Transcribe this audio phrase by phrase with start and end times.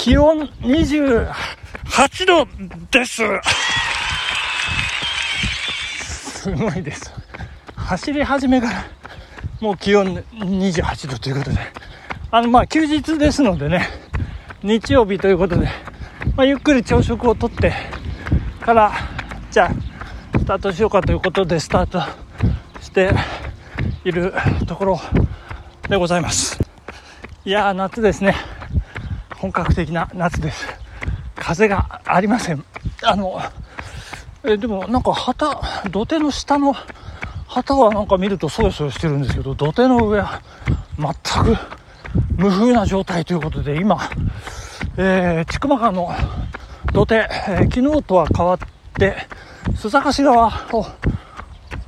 [0.00, 1.26] 気温28
[2.26, 2.48] 度
[2.90, 3.22] です。
[6.40, 7.12] すごいです。
[7.76, 8.84] 走り始めから
[9.60, 11.58] もう気温28度ということで、
[12.30, 13.90] あの、ま、休日ですのでね、
[14.62, 15.68] 日曜日ということで、
[16.34, 17.74] まあ、ゆっくり朝食をとって
[18.62, 18.92] から、
[19.50, 22.00] じゃあ、スタートしようかということで、スタート
[22.80, 23.10] して
[24.06, 24.32] いる
[24.66, 25.00] ところ
[25.90, 26.58] でございます。
[27.44, 28.34] いやー、夏ですね。
[29.40, 30.66] 本格的な夏です。
[31.34, 32.62] 風がありません。
[33.02, 33.40] あの、
[34.44, 36.74] えでもなんか旗、土手の下の
[37.46, 40.42] 旗はなんか見るとそよそよしてるんですけど、土手の上は
[40.98, 41.56] 全く
[42.36, 44.10] 無風な状態ということで、今、
[44.98, 46.10] えー、千曲川の
[46.92, 48.58] 土手、えー昨日とは変わっ
[48.98, 49.16] て、
[49.72, 50.84] 須坂市側を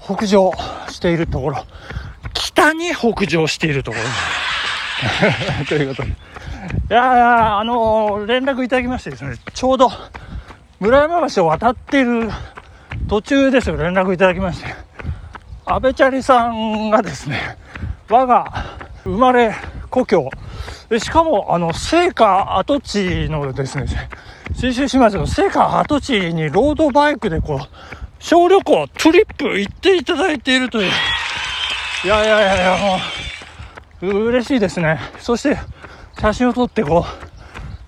[0.00, 0.52] 北上
[0.88, 1.64] しているところ、
[2.32, 3.96] 北に北上しているとこ
[5.58, 6.30] ろ ということで。
[6.90, 9.90] いやいや、あの連絡いただきましてですね、ちょうど
[10.78, 12.30] 村山橋を渡っている
[13.08, 14.74] 途中ですよ、連絡いただきまして。
[15.66, 17.58] 安倍チャリさんがですね、
[18.08, 18.52] 我が
[19.04, 19.54] 生まれ
[19.88, 20.30] 故郷、
[20.98, 23.86] しかも、あの、聖火跡地のですね、
[24.56, 27.68] 信州市町の聖火跡地にロードバイクでこう、
[28.18, 30.90] 小旅行、トリップ行っていただいているという。
[32.04, 32.98] いやいやいやいや、
[34.02, 34.98] も、う嬉しいですね。
[35.18, 35.58] そして、
[36.20, 37.06] 写真を撮ってこ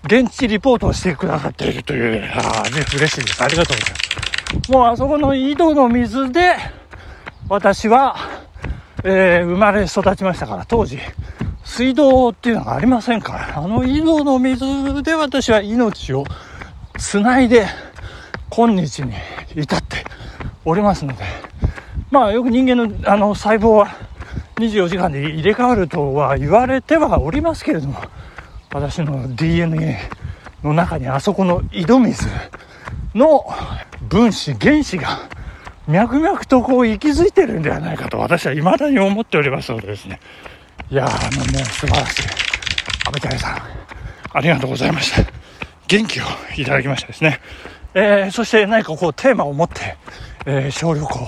[0.03, 3.43] う、現地リポートをしてくださっているという、ああ、ね、嬉しいです。
[3.43, 4.71] ありがとうございます。
[4.71, 6.55] もうあそこの井戸の水で、
[7.47, 8.15] 私は、
[9.03, 10.97] えー生まれ育ちましたから、当時、
[11.63, 16.25] 水道っていうのがありませんから、あの井戸の水で私は命を
[16.97, 17.67] つないで、
[18.49, 19.13] 今日に
[19.55, 20.03] 至って
[20.65, 21.23] おりますので、
[22.09, 23.95] まあよく人間のあの細胞は
[24.55, 27.99] 24時間で入れ替わるとは言われてはおりますけれども、
[28.71, 29.97] 私の DNA
[30.63, 32.27] の中にあそこの井戸水
[33.15, 33.45] の
[34.01, 35.19] 分子、原子が
[35.87, 40.19] 脈々とこう息づいてるんではないかと私は未だに思っておりますのでですね。
[40.89, 42.21] いやー、あのね、素晴らしい。
[43.05, 43.61] 安倍谷さん、
[44.33, 45.29] ありがとうございました。
[45.87, 46.23] 元気を
[46.57, 47.39] いただきましたですね。
[47.93, 49.97] えー、そして何かこうテーマを持って、
[50.45, 51.27] えー、小旅行を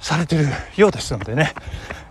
[0.00, 0.44] されてる
[0.76, 1.54] ようですのでね、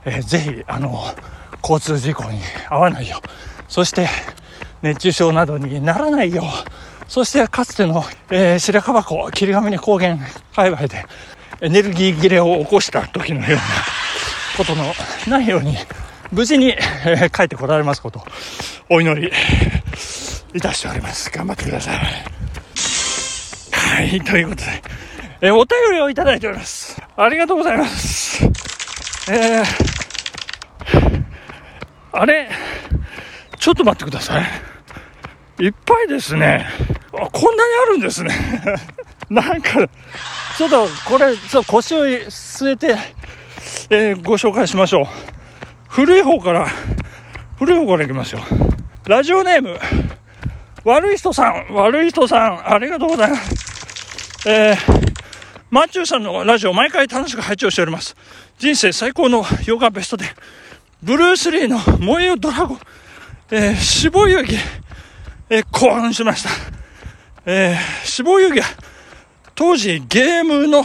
[0.07, 1.13] えー、ぜひ、あの、
[1.61, 3.27] 交通事故に遭わないよう、
[3.67, 4.07] そして
[4.81, 6.45] 熱中症などにならないよう、
[7.09, 10.17] そしてかつての、えー、白樺湖、霧ヶ峰高原
[10.55, 11.05] 界隈で
[11.61, 13.61] エネルギー切れを起こした時のような
[14.55, 14.93] ことの
[15.27, 15.75] ないように、
[16.31, 18.23] 無事に、えー帰ってこられますこと
[18.89, 19.31] お祈り
[20.53, 21.29] いたしております。
[21.29, 21.97] 頑張ってください。
[23.73, 24.83] はい、ということで、
[25.41, 27.01] えーお便りをいただいております。
[27.17, 28.45] ありがとうございます。
[29.29, 29.96] えー、
[32.19, 32.49] あれ、
[33.59, 34.41] ちょっと待ってくださ
[35.59, 35.63] い。
[35.65, 36.65] いっぱいですね。
[37.13, 38.33] あ、こんなにあるんですね。
[39.29, 39.87] なんか、
[40.57, 42.97] ちょっとこれ、ちょ腰を据えて、
[43.91, 45.05] えーご紹介しましょう。
[45.89, 46.67] 古い方から、
[47.59, 48.41] 古い方からいきますよ。
[49.05, 49.79] ラジオネーム、
[50.85, 54.49] 悪い人さん、悪い人さん、ありがとうございます。
[54.49, 54.77] えー、
[55.69, 58.15] マチューさんのラジオ毎回楽しく拝聴しております。
[58.57, 60.25] 人生最高のヨガベストで、
[61.03, 62.79] ブルース・リーの燃えよドラゴン、
[63.51, 64.57] えー、死亡遊戯、
[65.49, 66.49] えー、興奮しました。
[67.45, 68.67] えー、死亡遊戯は、
[69.53, 70.83] 当時ゲームの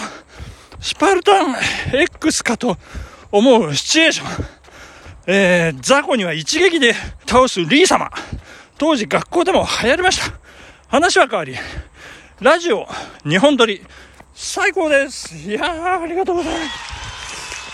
[0.80, 1.56] スパルタン
[1.92, 2.76] X かと
[3.30, 4.46] 思うシチュエーション。
[5.26, 6.94] えー、雑魚には一撃で
[7.26, 8.10] 倒すリー様。
[8.76, 10.36] 当時学校でも流行りました。
[10.88, 11.56] 話は変わり、
[12.40, 12.86] ラジオ、
[13.24, 13.82] 日本撮り、
[14.34, 15.34] 最高です。
[15.36, 16.91] いやー、ありがとうございます。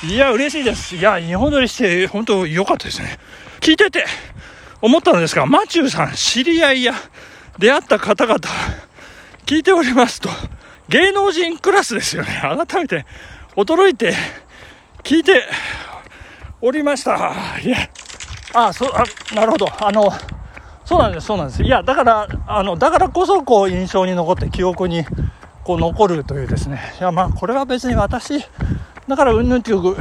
[0.04, 0.94] いや、嬉しいです。
[0.94, 3.18] いや、日本撮りして、本当良かったですね。
[3.60, 4.04] 聞いてて、
[4.80, 6.94] 思ったのですが、マチューさん、知り合いや
[7.58, 8.38] 出会った方々、
[9.44, 10.28] 聞いておりますと、
[10.88, 12.28] 芸能人クラスですよね。
[12.40, 13.06] 改めて、
[13.56, 14.14] 驚いて、
[15.02, 15.42] 聞いて
[16.60, 17.34] おりました。
[17.60, 17.78] いや、
[18.54, 19.02] あ、そう、あ、
[19.34, 19.68] なるほど。
[19.84, 20.12] あの、
[20.84, 21.62] そうなんです、そうなんです。
[21.64, 25.04] いや、だから、あの、だからこそ、こう、印象に残って、記憶に、
[25.64, 26.94] こう、残るというですね。
[27.00, 28.44] いや、まあ、これは別に私、
[29.08, 29.96] だから、うんぬんという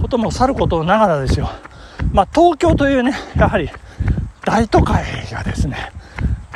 [0.00, 1.50] こともさることながらですよ。
[2.12, 3.68] まあ、東京というね、やはり、
[4.44, 5.92] 大都会がですね、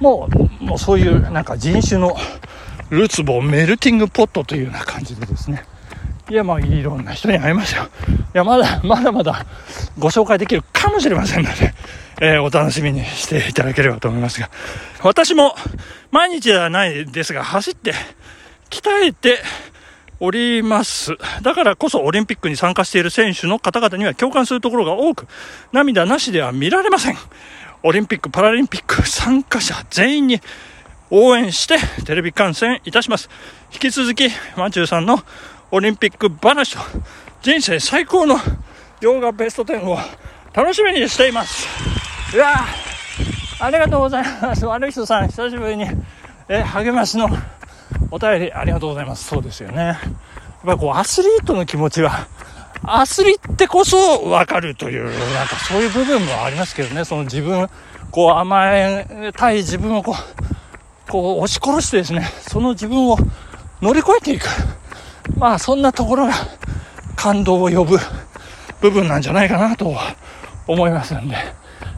[0.00, 0.28] も
[0.60, 2.16] う、もうそういう、なんか人種の、
[2.90, 5.64] るつぼメルティングポットというような感じでですね。
[6.30, 7.88] いや、まあ、いろんな人に会いましたよ。
[8.34, 9.44] いや、まだ、まだまだ
[9.98, 11.74] ご紹介できるかもしれませんので、
[12.20, 14.50] えーお楽しみにしていただければと思いますが、
[15.02, 15.54] 私も
[16.10, 17.94] 毎日ではないですが、走って、
[18.70, 19.38] 鍛えて
[20.20, 21.16] おります。
[21.42, 25.26] だからこそオリンピックに参加している選手の方々には共感するところが多く、
[25.72, 27.16] 涙なしでは見られません。
[27.82, 30.40] オリンピック・パラリンピック参加者全員に
[31.10, 33.30] 応援してテレビ観戦いたします。
[33.72, 35.22] 引き続き、マチューさんの
[35.70, 36.80] オリンピック話と
[37.42, 38.36] 人生最高の
[39.00, 39.98] 洋画ベスト10を
[40.52, 41.68] 楽しみにしています。
[42.34, 42.64] うわ
[43.60, 44.64] ありがとうございます。
[44.66, 45.86] 悪い人さん、久しぶりに、
[46.48, 47.28] え、励ましの
[48.10, 49.24] お便りありがとうございます。
[49.24, 49.82] そうですよね。
[49.84, 49.98] やっ
[50.64, 52.26] ぱこう、アスリートの気持ちは、
[52.82, 55.04] アスリってこそ分かるという、
[55.34, 57.68] なんかそういう部分もありますけどね、その自分、
[58.10, 63.18] こう甘えたい自分をこう、こう押し殺してですね、その自分を
[63.82, 64.46] 乗り越えていく。
[65.36, 66.32] まあそんなところが
[67.16, 67.98] 感動を呼ぶ
[68.80, 69.94] 部分なんじゃないかなと
[70.66, 71.36] 思いますんで、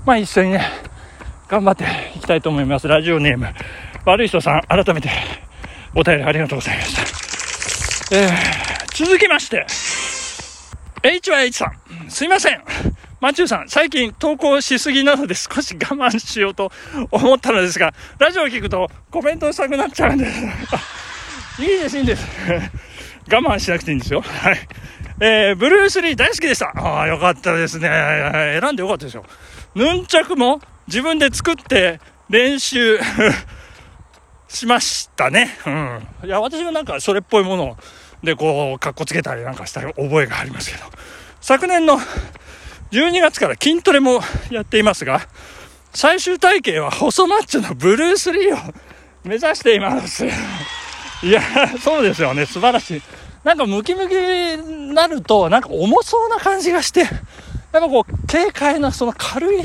[0.05, 0.65] まあ一緒にね、
[1.49, 1.85] 頑張って
[2.17, 2.89] いきたいと思います。
[2.89, 3.49] ラジオネーム、
[4.05, 5.11] 悪い人さん、改めて
[5.95, 8.17] お便りありがとうございました。
[8.17, 9.67] えー、続きまして、
[11.03, 11.73] HYH さ
[12.07, 12.63] ん、すいません。
[13.21, 16.73] マチューさん、最近投稿しすぎなので少し我慢しようと
[17.11, 20.41] 思ったのですが、ラジオを聞くとコメントしたくなっちゃうんです。
[21.61, 22.27] いいです、いいんです。
[23.31, 24.23] 我慢しなくていいんですよ。
[24.23, 24.59] はい。
[25.21, 26.73] えー、ブルース・リー大好きでした。
[26.75, 27.89] ああ、よかったですね。
[28.61, 29.25] 選んでよかったですよ。
[29.75, 32.01] ヌンチャクも自分で作って
[32.31, 32.99] 練習
[34.51, 35.57] しましたね。
[35.67, 36.27] うん。
[36.27, 37.77] いや、私もなんかそれっぽいもの
[38.23, 40.85] で、こう、かっこつけたりなんかした覚えがありますけど、
[41.41, 41.99] 昨年の
[42.91, 44.21] 12月から筋トレも
[44.51, 45.21] やっていますが、
[45.95, 48.75] 最終体型は細マッチョのブルース・リーを
[49.25, 50.27] 目指しています。
[51.23, 51.43] いや、
[51.83, 52.47] そうですよね。
[52.47, 53.03] 素晴らしい。
[53.45, 57.09] なんかムキムキになると、なんか重そうな感じがして、やっ
[57.73, 59.63] ぱこう、軽快な、その軽い、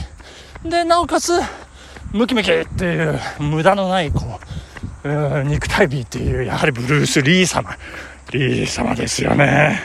[0.63, 1.33] で、なおかつ、
[2.11, 4.34] ムキムキっていう、無駄のない、こ、う
[5.43, 7.77] 肉体美っていう、やはりブルース・リー様
[8.31, 9.79] リー様ですよね。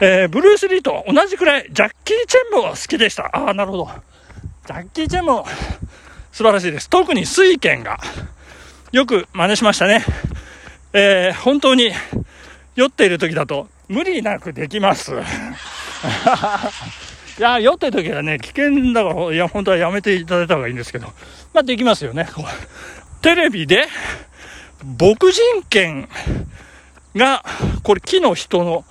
[0.00, 3.24] えー、ブルース・リーと同じくらいジャッキー・チェンも好きでした。
[3.24, 3.88] ああ、なるほど。
[4.66, 5.46] ジャッキー・チェンも
[6.32, 6.88] 素晴らしいです。
[6.90, 7.98] 特に水拳が
[8.92, 10.04] よく真似しましたね。
[10.92, 11.92] えー、本当に
[12.76, 15.12] 酔っている時だと無理なくできます。
[17.38, 21.06] いや、酔ってる時はね、危険だから、いや、本当はやめていただいた方がいいんですけど、
[21.54, 22.28] まあ、できますよね。
[23.22, 23.88] テレビで、
[24.84, 26.08] 牧人犬
[27.14, 27.44] が、
[27.82, 28.84] これ木の人の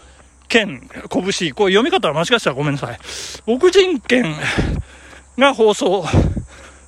[0.48, 3.00] 剣、拳、これ読み方は間違ってたらごめんなさい。
[3.46, 4.36] 牧人剣
[5.38, 6.06] が放送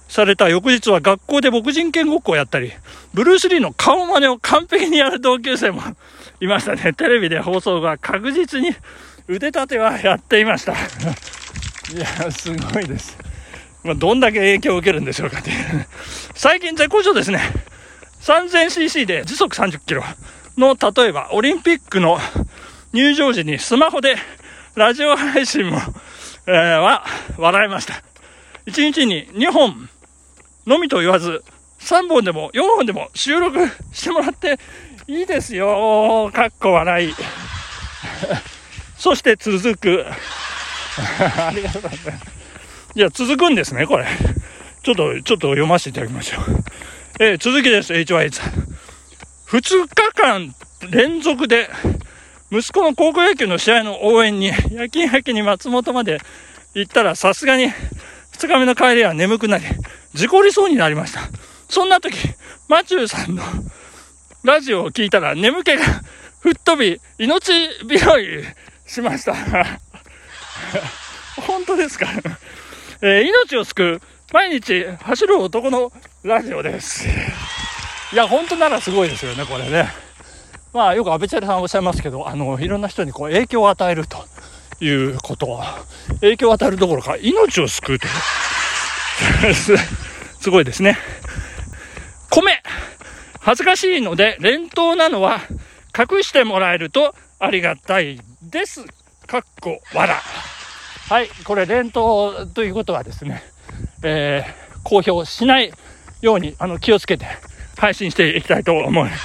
[0.07, 2.71] された翌日は学校で牧人剣ごっこをやったり、
[3.13, 5.81] ブルース・リーの顔真似を完璧にやる同級生も
[6.39, 6.93] いましたね。
[6.93, 8.71] テレビで放送が確実に
[9.27, 10.73] 腕立てはやっていました。
[11.93, 13.17] いや、すごいです。
[13.83, 15.51] まあ、どんだけ影響を受けるんでしょうかって。
[16.35, 17.39] 最近絶好調ですね。
[18.21, 20.03] 3000cc で時速30キロ。
[20.57, 22.17] の、例えば、オリンピックの
[22.93, 24.15] 入場時にスマホで
[24.75, 25.77] ラジオ配信も、
[26.45, 27.05] えー、は
[27.37, 27.93] 笑いました。
[28.65, 29.89] 1日に2本
[30.67, 31.43] のみと言わず、
[31.79, 34.59] 3本でも4本でも収録してもらって
[35.07, 36.29] いいですよ。
[36.33, 37.13] かっこ笑い。
[38.97, 40.05] そして続く。
[40.97, 42.31] ありがとうございます。
[42.93, 44.05] いや、続くんですね、これ。
[44.83, 46.43] ちょっと、ちょっと読ませていただきましょう。
[47.23, 48.53] えー、続きです、HY さん。
[49.51, 50.55] 2日間
[50.89, 51.69] 連続で、
[52.51, 56.17] 息子の高校野球の試合の応援に、夜勤明けに松本まで
[56.73, 57.71] 行ったら、さすがに2
[58.47, 59.65] 日目の帰りは眠くなり、
[60.15, 61.21] 事故りそうになりました。
[61.69, 62.17] そんな時、
[62.67, 63.43] マチューさんの
[64.43, 65.83] ラジオを聞いたら、眠気が
[66.39, 67.67] 吹っ飛び、命拾
[68.87, 69.35] いしました。
[71.45, 72.07] 本当ですか？
[73.03, 74.01] えー、命を救う、
[74.33, 75.91] 毎日走る男の
[76.23, 77.07] ラジオです。
[78.13, 79.89] いや、本当ならすごいですよね、これね。
[80.71, 84.23] まあ、よく安倍チャリさんおっしゃいますけど、あの、いろんな人にこう影響を与えると
[84.79, 85.83] いうことは、
[86.19, 88.09] 影響を与えるどころか、命を救うとい
[89.49, 89.53] う。
[90.39, 90.99] すごいですね。
[92.29, 92.61] 米
[93.39, 95.41] 恥ずかしいので、連投なのは
[95.97, 98.85] 隠してもらえるとありがたいです。
[99.25, 100.21] かっこわら。
[101.09, 103.43] はい、これ連投ということはですね、
[104.03, 105.73] えー、公表しない
[106.21, 107.25] ように、あの、気をつけて
[107.77, 109.17] 配信していきたいと思いま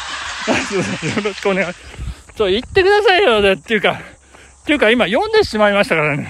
[0.54, 0.74] す。
[0.74, 0.82] よ
[1.22, 1.74] ろしくお願い。
[2.34, 4.00] ちょ、言ってくださいよ、ね、っていうか、
[4.62, 6.28] っていうか今読んでしまいましたからね。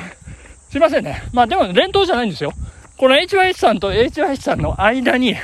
[0.71, 1.23] すいませんね。
[1.33, 2.53] まあでも連投じゃないんですよ。
[2.99, 5.37] この HYH さんと HYH さんの間に、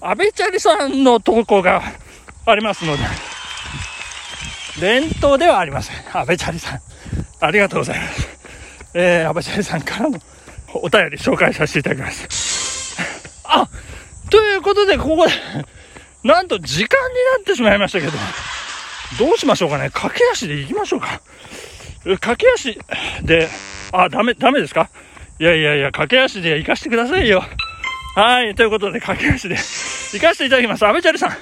[0.00, 1.82] 安倍チャリさんの投稿が
[2.46, 3.02] ありますので、
[4.80, 5.96] 連投ではありません。
[6.16, 6.80] 安倍チャリさん。
[7.40, 8.28] ありがとうございます。
[8.94, 10.18] えー、安倍チャリさんからの
[10.74, 12.96] お便り紹介させていただきます。
[13.44, 13.68] あ
[14.30, 15.32] ということで、ここで
[16.24, 18.12] なんと時間になってしまいましたけど、
[19.18, 19.90] どうしましょうかね。
[19.92, 21.20] 駆け足で行きましょうか。
[22.04, 22.78] 駆け足
[23.22, 23.48] で、
[23.92, 24.90] あ、ダメ、ダメですか？
[25.40, 27.44] いやいやいや、駆け足で行かしてくださいよ。
[28.16, 30.84] はい、ということで、駆け足で行かせていただきます。
[30.86, 31.36] アベチャリさん。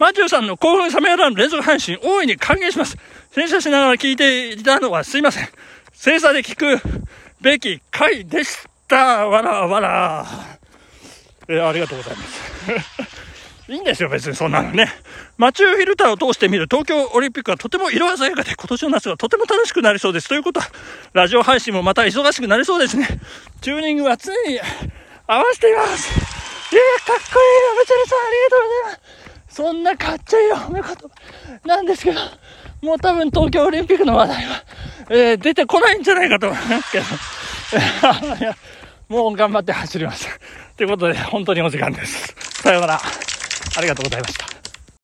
[0.00, 2.96] マチューさんの興奮冷めやらぬ連続配信、大いに歓迎します。
[3.32, 5.48] 洗車しながら聞いていたのはすいません。
[5.92, 6.80] 精査で聞く
[7.40, 9.28] べき回でした。
[9.28, 10.26] わらわら。
[11.48, 13.14] えー、ありがとうございます。
[13.72, 14.92] いいんですよ、別にそんなのね。
[15.38, 20.28] マチューフィルターを通して見る東京オリンピックはとても色鮮やかで、今年の夏はとても楽しくなりそうです。
[20.28, 20.66] ということは、
[21.14, 23.08] ラジオ配信もまた忙しくなりそうですね。
[23.62, 24.60] チューニングは常に
[25.26, 26.10] 合わせています。
[26.74, 29.34] いやかっこいい、アベチャリさん、ありがとうございます。
[29.54, 30.98] そんなかっちょいい褒め言葉
[31.64, 32.20] なんですけど、
[32.82, 34.64] もう多分東京オリンピックの話題は、
[35.10, 37.04] えー、出てこないんじゃないかと思いますけど、
[38.36, 38.56] いや、
[39.08, 40.28] もう頑張って走ります。
[40.76, 42.34] ということで、本当にお時間です。
[42.62, 43.00] さようなら。
[43.76, 44.53] ありがとうございました。